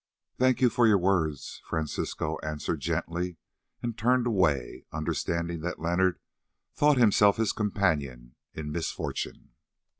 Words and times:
"Thank 0.39 0.61
you 0.61 0.71
for 0.71 0.87
your 0.87 0.97
words," 0.97 1.61
Francisco 1.63 2.39
answered 2.41 2.79
gently, 2.79 3.37
and 3.83 3.95
turned 3.95 4.25
away, 4.25 4.87
understanding 4.91 5.59
that 5.59 5.79
Leonard 5.79 6.19
thought 6.73 6.97
himself 6.97 7.37
his 7.37 7.53
companion 7.53 8.33
in 8.51 8.71
misfortune. 8.71 9.51